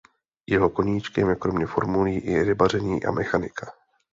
[0.47, 3.71] Jeho koníčkem je kromě formulí i rybaření a mechanika.